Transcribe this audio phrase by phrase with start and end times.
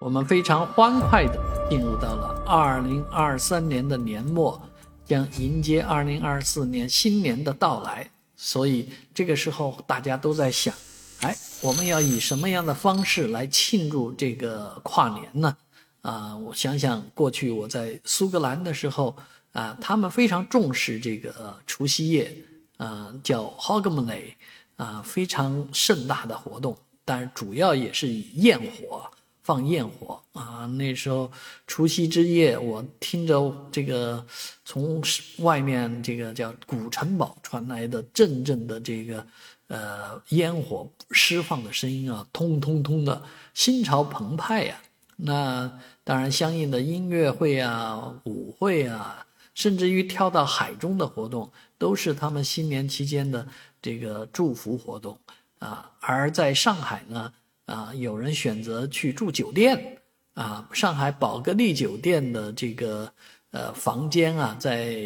[0.00, 1.38] 我们非常欢快地
[1.68, 4.58] 进入到了二零二三年的年末，
[5.04, 8.10] 将迎接二零二四年新年的到来。
[8.34, 10.74] 所以这个时候大家都在想，
[11.20, 15.54] 哎，我们要以什么样的方式来庆祝这个跨年呢？
[16.00, 19.14] 啊，我想想，过去我在苏格兰的时候，
[19.52, 22.34] 啊，他们非常重视这个除夕夜，
[22.78, 24.32] 啊，叫 Hogmanay，
[24.76, 26.74] 啊，非常盛大的活动，
[27.04, 29.10] 但主要也是以焰火。
[29.42, 30.66] 放焰火啊！
[30.76, 31.30] 那时候
[31.66, 34.24] 除夕之夜，我听着这个
[34.64, 35.02] 从
[35.38, 39.26] 外面这个叫古城堡传来的阵阵的这个
[39.68, 43.22] 呃烟火释放的声音啊，通通通的，
[43.54, 44.80] 心潮澎湃呀。
[45.16, 53.48] 那当然，相应的音乐会啊、舞会啊，甚至于跳到海中的活动，都是他们新年期间的
[53.80, 55.18] 这个祝福活动
[55.58, 55.92] 啊。
[56.00, 57.32] 而在上海呢。
[57.70, 59.98] 啊，有人选择去住酒店
[60.34, 63.12] 啊，上海宝格丽酒店的这个
[63.52, 64.96] 呃房间啊，在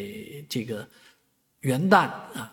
[0.49, 0.89] 这个
[1.61, 2.51] 元旦啊，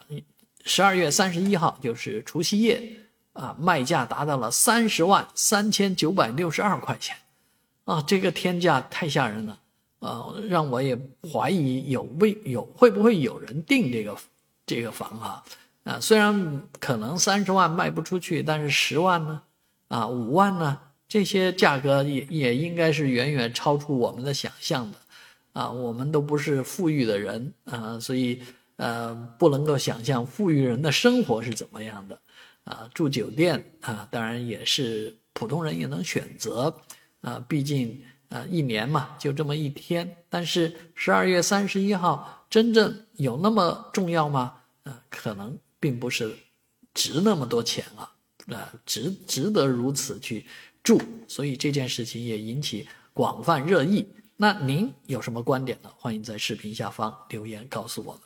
[0.65, 2.83] 十二月三十一号就是除夕夜
[3.31, 7.15] 啊，卖价达到了三十万三千九百六十二块钱
[7.85, 9.59] 啊，这个天价太吓人了
[9.99, 10.99] 啊，让我也
[11.31, 14.17] 怀疑有未有会不会有人订这个
[14.65, 15.43] 这个房啊
[15.85, 19.41] 啊，虽然可能三十万卖不出去，但是十万呢？
[19.91, 20.79] 啊，五万呢？
[21.09, 24.97] 这些价格也也应该是远远超出我们的想象的，
[25.51, 28.41] 啊，我们都不是富裕的人啊，所以
[28.77, 32.17] 呃，不能够想象富裕人的生活是怎么样的，
[32.63, 36.73] 啊，住酒店啊，当然也是普通人也能选择，
[37.19, 44.53] 啊，毕竟啊，一年嘛，就这么一天，但是十二月三十一号真正有那么重要吗？
[44.85, 46.33] 啊，可能并不是
[46.93, 48.09] 值那么多钱啊。
[48.47, 50.45] 啊，值值得如此去
[50.83, 54.07] 住，所以这件事情也引起广泛热议。
[54.37, 55.91] 那您有什么观点呢？
[55.97, 58.21] 欢迎在视频下方留言告诉我们。